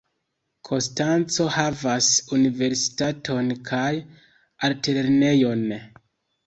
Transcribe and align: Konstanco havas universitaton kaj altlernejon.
Konstanco 0.69 1.45
havas 1.57 2.09
universitaton 2.39 3.55
kaj 3.71 3.87
altlernejon. 4.71 5.65